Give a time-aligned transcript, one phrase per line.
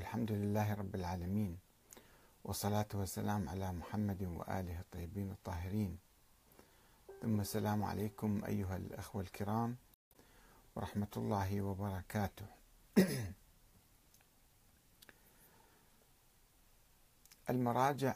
[0.00, 1.58] الحمد لله رب العالمين
[2.44, 5.98] والصلاة والسلام على محمد وآله الطيبين الطاهرين.
[7.22, 9.76] ثم السلام عليكم أيها الأخوة الكرام
[10.76, 12.46] ورحمة الله وبركاته.
[17.50, 18.14] المراجع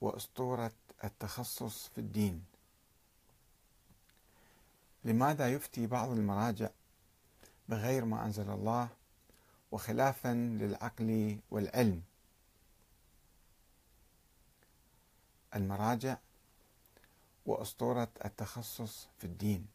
[0.00, 0.72] وأسطورة
[1.04, 2.44] التخصص في الدين.
[5.04, 6.68] لماذا يفتي بعض المراجع
[7.68, 8.88] بغير ما أنزل الله
[9.72, 12.02] وخلافا للعقل والعلم.
[15.54, 16.16] المراجع
[17.46, 19.66] وأسطورة التخصص في الدين.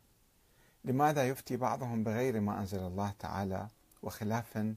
[0.85, 3.67] لماذا يفتي بعضهم بغير ما أنزل الله تعالى
[4.03, 4.75] وخلافا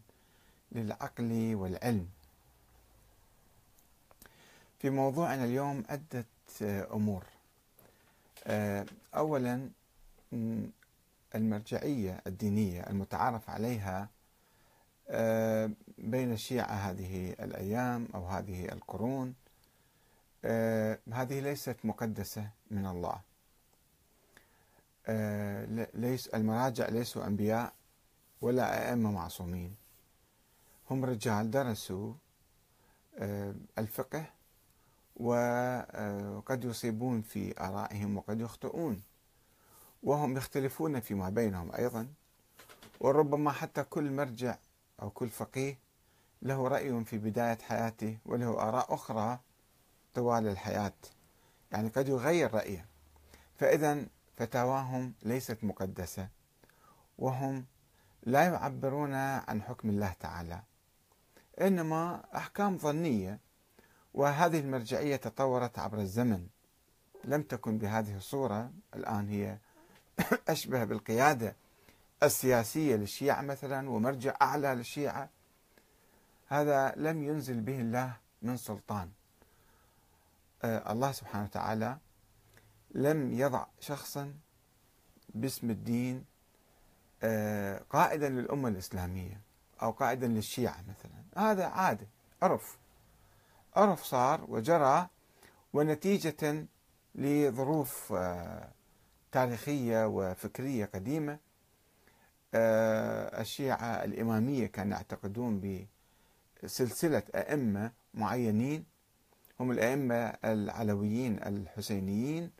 [0.72, 2.08] للعقل والعلم؟
[4.78, 6.26] في موضوعنا اليوم عده
[6.92, 7.24] أمور.
[9.14, 9.70] اولا
[11.34, 14.08] المرجعية الدينية المتعارف عليها آه،
[15.98, 19.34] بين الشيعة هذه الأيام أو هذه القرون
[20.44, 23.20] آه، هذه ليست مقدسة من الله.
[25.06, 27.72] آه، ليس المراجع ليسوا أنبياء
[28.40, 29.76] ولا أئمة معصومين.
[30.90, 32.14] هم رجال درسوا
[33.78, 34.24] الفقه
[35.16, 39.02] وقد يصيبون في آرائهم وقد يخطئون.
[40.02, 42.06] وهم يختلفون فيما بينهم أيضا
[43.00, 44.56] وربما حتى كل مرجع
[45.02, 45.78] أو كل فقيه
[46.42, 49.38] له رأي في بداية حياته وله آراء أخرى
[50.14, 50.92] طوال الحياة.
[51.72, 52.86] يعني قد يغير رأيه.
[53.56, 54.06] فإذا
[54.36, 56.28] فتاواهم ليست مقدسة
[57.18, 57.64] وهم
[58.22, 60.62] لا يعبرون عن حكم الله تعالى
[61.60, 63.38] إنما أحكام ظنية.
[64.14, 66.46] وهذه المرجعية تطورت عبر الزمن.
[67.24, 69.58] لم تكن بهذه الصورة الآن هي
[70.48, 71.56] أشبه بالقيادة.
[72.22, 75.28] السياسية للشيعة مثلا ومرجع أعلى للشيعة
[76.48, 79.10] هذا لم ينزل به الله من سلطان.
[80.64, 81.98] آه الله سبحانه وتعالى
[82.90, 84.34] لم يضع شخصا
[85.34, 86.24] باسم الدين
[87.22, 89.40] آه قائدا للأمة الإسلامية
[89.82, 91.50] أو قائدا للشيعة مثلا.
[91.50, 92.06] هذا عادة
[92.42, 92.78] عرف
[93.76, 95.08] عرف صار وجرى
[95.72, 96.66] ونتيجة
[97.14, 98.68] لظروف آه
[99.32, 101.38] تاريخية وفكرية قديمة.
[102.54, 105.84] الشيعة الإمامية كانوا يعتقدون
[106.62, 108.84] بسلسلة أئمة معينين
[109.60, 112.50] هم الأئمة العلويين الحسينيين.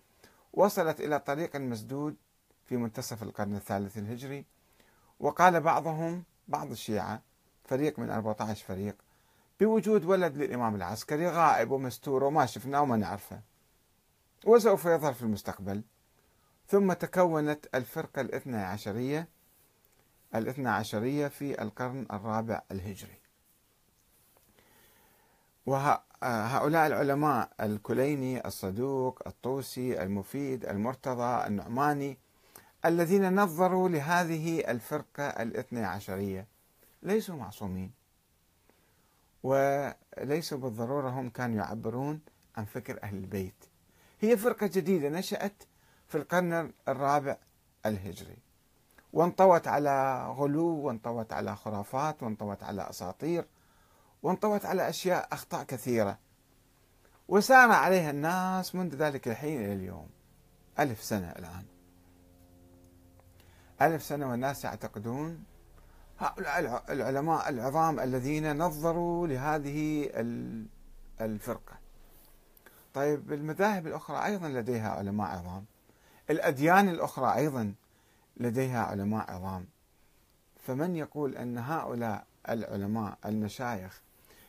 [0.52, 2.16] وصلت إلى طريق مسدود
[2.66, 4.44] في منتصف القرن الثالث الهجري.
[5.20, 7.22] وقال بعضهم بعض الشيعة
[7.64, 8.96] فريق من 14 فريق
[9.60, 13.40] بوجود ولد للإمام العسكري غائب ومستور وما شفناه وما نعرفه.
[14.46, 15.82] وسوف يظهر في المستقبل.
[16.68, 19.28] ثم تكونت الفرقة الاثنى عشرية
[20.34, 23.20] الاثنى عشرية في القرن الرابع الهجري.
[25.66, 32.18] وهؤلاء العلماء الكليني الصدوق الطوسي المفيد المرتضى النعماني
[32.84, 36.46] الذين نظروا لهذه الفرقة الاثنى عشرية
[37.02, 37.92] ليسوا معصومين.
[39.42, 42.20] وليسوا بالضرورة هم كانوا يعبرون
[42.56, 43.64] عن فكر أهل البيت.
[44.20, 45.62] هي فرقة جديدة نشأت
[46.06, 47.36] في القرن الرابع
[47.86, 48.36] الهجري.
[49.12, 53.44] وانطوت على غلو وانطوت على خرافات وانطوت على أساطير
[54.22, 56.18] وانطوت على أشياء أخطاء كثيرة.
[57.28, 60.08] وسار عليها الناس منذ ذلك الحين إلى اليوم.
[60.78, 61.64] ألف سنة الآن.
[63.82, 65.44] ألف سنة والناس يعتقدون
[66.18, 70.10] هؤلاء العلماء العظام الذين نظروا لهذه
[71.20, 71.78] الفرقة.
[72.94, 75.64] طيب المذاهب الأخرى أيضا لديها علماء عظام.
[76.30, 77.74] الأديان الأخرى أيضا
[78.40, 79.66] لديها علماء عظام.
[80.66, 84.02] فمن يقول أن هؤلاء العلماء المشايخ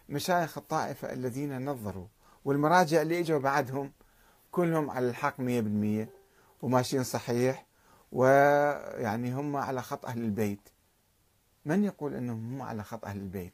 [0.10, 2.08] مشايخ الطائفة الذين نظروا
[2.46, 3.92] والمراجع اللي إجوا بعدهم
[4.52, 6.10] كلهم على الحق مية بالمية
[6.62, 7.66] وماشيين صحيح
[8.12, 10.70] ويعني هم على خط أهل البيت.
[11.66, 13.54] من يقول أنهم هم على خط أهل البيت؟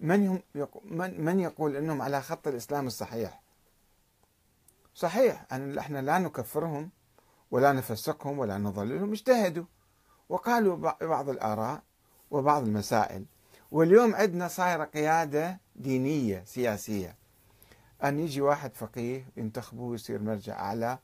[0.00, 0.42] من, هم
[0.84, 3.42] من, من يقول أنهم على خط الإسلام الصحيح؟
[4.94, 6.90] صحيح أن إحنا لا نكفرهم.
[7.52, 9.64] ولا نفسقهم ولا نضللهم اجتهدوا.
[10.28, 11.82] وقالوا بعض الآراء
[12.30, 13.24] وبعض المسائل.
[13.72, 17.16] واليوم عندنا صايرة قيادة دينية سياسية.
[18.04, 20.98] أن يجي واحد فقيه ينتخبوه ويصير مرجع أعلى.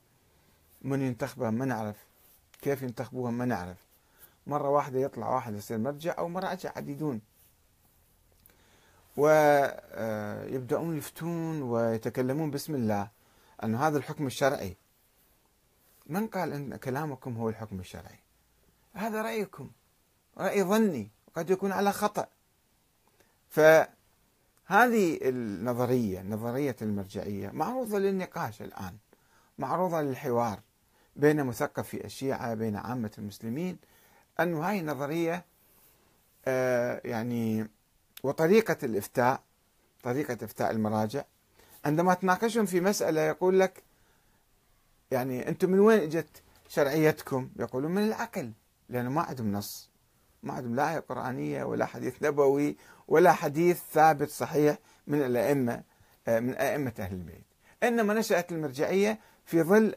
[0.82, 1.96] من ينتخبه ما نعرف.
[2.62, 3.76] كيف ينتخبوهم ما نعرف.
[4.46, 7.20] مرة واحدة يطلع واحد يصير مرجع أو مراجع عديدون.
[9.16, 13.08] ويبدأون يفتون ويتكلمون باسم الله.
[13.64, 14.76] أن هذا الحكم الشرعي.
[16.08, 18.18] من قال أن كلامكم هو الحكم الشرعي؟
[18.94, 19.70] هذا رأيكم.
[20.38, 21.10] رأي ظني.
[21.34, 22.26] قد يكون على خطأ.
[23.48, 23.88] فهذه
[25.22, 28.96] النظرية نظرية المرجعية معروضة للنقاش الآن.
[29.58, 30.60] معروضة للحوار
[31.16, 33.78] بين مثقفي الشيعة بين عامة المسلمين.
[34.40, 35.44] أن هاي نظرية
[36.46, 37.68] آه، يعني
[38.22, 39.42] وطريقة الإفتاء
[40.02, 41.24] طريقة إفتاء المراجع.
[41.84, 43.82] عندما تناقشهم في مسألة يقول لك
[45.10, 48.52] يعني أنتم من وين إجت شرعيتكم؟ يقولون من العقل
[48.88, 49.90] لأنه ما عندهم نص
[50.42, 52.76] ما عندهم لا آية قرآنية ولا حديث نبوي
[53.08, 55.82] ولا حديث ثابت صحيح من الأئمة
[56.28, 57.44] آه، من أئمة أهل البيت.
[57.82, 59.94] إنما نشأت المرجعية في ظل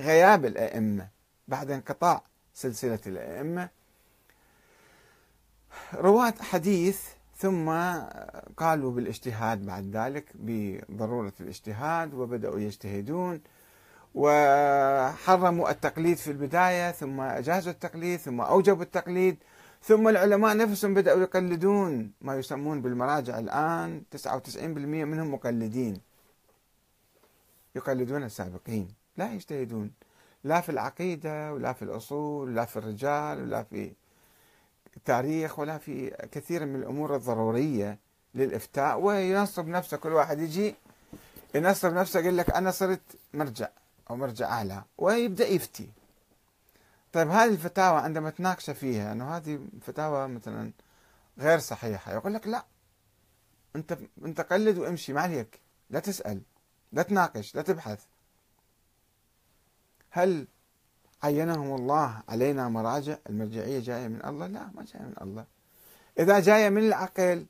[0.00, 1.08] غياب الأئمة
[1.48, 2.22] بعد انقطاع
[2.54, 3.68] سلسلة الأئمة.
[5.94, 7.02] رواة حديث
[7.36, 7.70] ثم
[8.56, 13.40] قالوا بالاجتهاد بعد ذلك بضرورة الاجتهاد وبدأوا يجتهدون.
[14.18, 19.36] وحرموا التقليد في البداية ثم أجازوا التقليد ثم أوجبوا التقليد
[19.82, 24.02] ثم العلماء نفسهم بدأوا يقلدون ما يسمون بالمراجع الآن.
[24.10, 26.00] 99% منهم مقلدين.
[27.74, 28.88] يقلدون السابقين.
[29.16, 29.90] لا يجتهدون.
[30.44, 33.92] لا في العقيدة ولا في الأصول ولا في الرجال ولا في
[34.96, 37.98] التاريخ ولا في كثير من الأمور الضرورية
[38.34, 39.00] للإفتاء.
[39.00, 40.74] وينصب نفسه كل واحد يجي
[41.54, 43.00] ينصب نفسه يقول لك أنا صرت
[43.34, 43.68] مرجع.
[44.10, 45.88] أو مرجع أعلى ويبدأ يفتي.
[47.12, 50.72] طيب هذه الفتاوى عندما تناقش فيها أنه هذه فتاوى مثلا
[51.38, 52.64] غير صحيحة يقول لك لا
[53.76, 55.60] أنت أنت قلد وامشي ما عليك
[55.90, 56.40] لا تسأل
[56.92, 58.04] لا تناقش لا تبحث.
[60.10, 60.46] هل
[61.22, 65.44] عينهم الله علينا مراجع؟ المرجعية جاية من الله؟ لا ما جاية من الله.
[66.18, 67.46] إذا جاية من العقل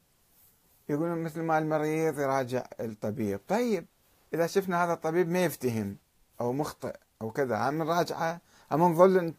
[0.88, 3.40] يقولون مثل ما المريض يراجع الطبيب.
[3.49, 3.87] طيب
[4.34, 5.96] إذا شفنا هذا الطبيب ما يفتهم.
[6.40, 7.69] أو مخطئ أو كذا.
[7.69, 8.40] هم نراجعه
[8.73, 9.35] هم نظل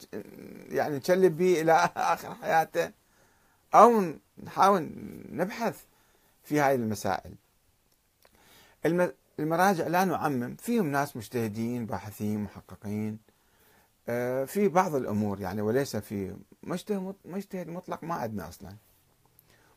[0.70, 2.92] يعني نشلب به إلى آخر حياته.
[3.76, 4.14] أو
[4.44, 4.90] نحاول
[5.32, 5.84] نبحث
[6.44, 7.36] في هذه المسائل.
[9.40, 10.56] المراجع لا نعمم.
[10.56, 13.20] فيهم ناس مجتهدين باحثين محققين.
[14.10, 18.76] آه، في بعض الأمور يعني وليس في مجتهد مجتهد مطلق ما عندنا أصلا.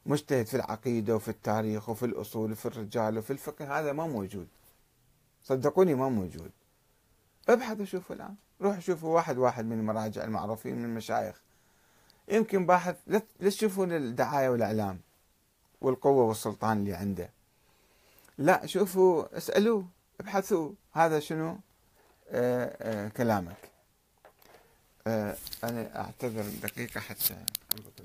[0.07, 4.49] مجتهد في العقيدة وفي التاريخ وفي الأصول وفي الرجال وفي الفقه هذا ما موجود.
[5.45, 6.51] صدقوني ما موجود.
[7.49, 8.35] ابحثوا شوفوا الآن.
[8.61, 11.43] روحوا شوفوا واحد واحد من المراجع المعروفين من المشايخ.
[12.29, 15.01] يمكن باحث لا تشوفون الدعاية والإعلام
[15.81, 17.31] والقوة والسلطان اللي عنده.
[18.39, 19.87] لا شوفوا اسألوه
[20.21, 21.59] ابحثوا هذا شنو؟ آآ
[22.31, 23.71] آه، آآ آه، كلامك.
[25.07, 27.35] آه، أنا أعتذر دقيقة حتى.
[27.73, 28.01] أربط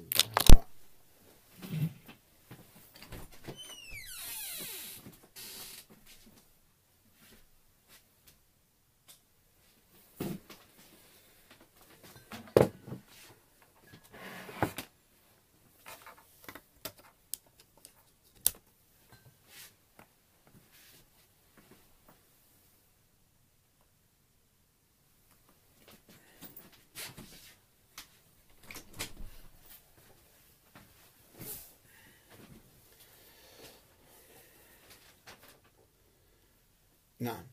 [37.20, 37.48] نعم.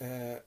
[0.00, 0.44] آه،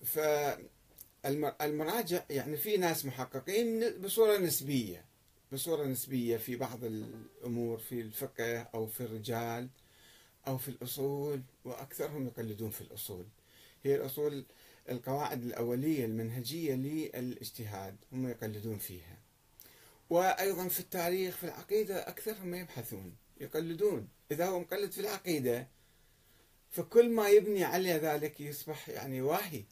[1.23, 5.05] فالمراجع يعني في ناس محققين بصورة نسبية
[5.51, 9.69] بصورة نسبية في بعض الأمور في الفقه أو في الرجال
[10.47, 13.25] أو في الأصول وأكثرهم يقلدون في الأصول.
[13.83, 14.45] هي الأصول
[14.89, 19.17] القواعد الأولية المنهجية للاجتهاد هم يقلدون فيها.
[20.09, 24.07] وأيضا في التاريخ في العقيدة أكثرهم يبحثون يقلدون.
[24.31, 25.67] إذا هو مقلد في العقيدة
[26.69, 29.63] فكل ما يبني على ذلك يصبح يعني واهي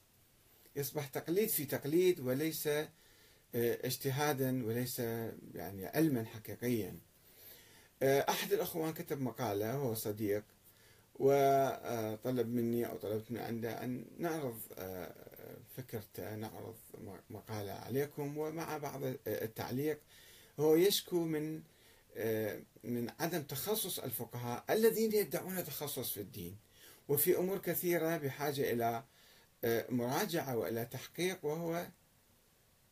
[0.75, 2.87] يصبح تقليد في تقليد وليس آه،
[3.55, 4.99] اجتهادا وليس
[5.53, 6.99] يعني علما حقيقيا.
[8.03, 10.43] آه، أحد الأخوان كتب مقالة هو صديق
[11.15, 15.13] وطلب مني أو طلبت من عنده أن نعرض آه،
[15.77, 16.75] فكرته نعرض
[17.29, 19.99] مقالة عليكم ومع بعض التعليق.
[20.59, 21.61] هو يشكو من
[22.83, 26.57] من عدم تخصص الفقهاء الذين يدعون تخصص في الدين.
[27.07, 29.03] وفي أمور كثيرة بحاجة إلى
[29.63, 31.87] آه، مراجعة وإلى تحقيق وهو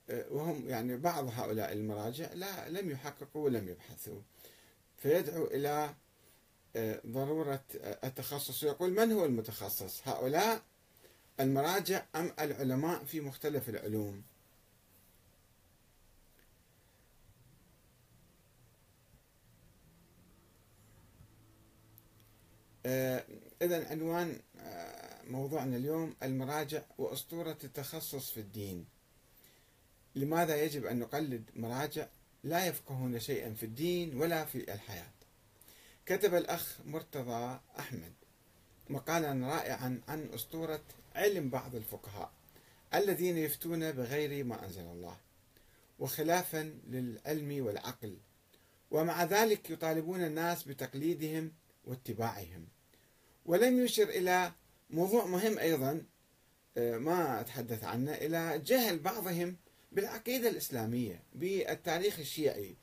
[0.10, 4.22] آه، وهم يعني بعض هؤلاء المراجع لا لم يحققوا ولم يبحثوا.
[4.98, 5.96] فيدعو إلى
[6.76, 7.64] آه، ضرورة
[8.04, 8.64] التخصص.
[8.64, 10.62] ويقول من هو المتخصص؟ هؤلاء
[11.40, 14.24] المراجع أم العلماء في مختلف العلوم؟
[23.62, 28.86] إذا عنوان آه، موضوعنا اليوم المراجع وأسطورة التخصص في الدين.
[30.16, 32.08] لماذا يجب أن نقلد مراجع
[32.44, 35.12] لا يفقهون شيئا في الدين ولا في الحياة؟
[36.06, 38.14] كتب الأخ مرتضى أحمد
[38.90, 40.84] مقالا رائعا عن أسطورة
[41.16, 42.32] علم بعض الفقهاء
[42.94, 45.18] الذين يفتون بغير ما أنزل الله
[46.00, 48.18] وخلافا للعلم والعقل
[48.92, 51.52] ومع ذلك يطالبون الناس بتقليدهم
[51.86, 52.68] واتباعهم.
[53.46, 54.52] ولم يشر إلى
[54.90, 56.06] موضوع مهم أيضا
[56.78, 59.58] آه، ما أتحدث عنه إلى جهل بعضهم
[59.92, 62.76] بالعقيدة الإسلامية بالتاريخ الشيعي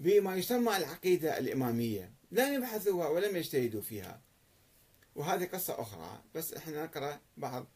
[0.00, 2.12] بما يسمى العقيدة الإمامية.
[2.30, 4.22] لم يبحثوها ولم يجتهدوا فيها.
[5.14, 7.66] وهذه قصة أخرى بس إحنا نقرأ بعض